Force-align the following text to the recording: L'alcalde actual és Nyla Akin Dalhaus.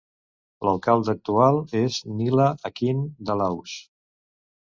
L'alcalde 0.67 1.13
actual 1.13 1.59
és 1.81 1.99
Nyla 2.21 2.49
Akin 2.71 3.03
Dalhaus. 3.31 3.77